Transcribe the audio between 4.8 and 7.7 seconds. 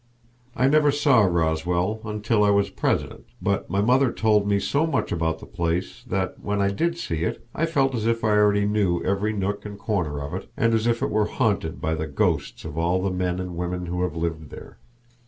much about the place that when I did see it I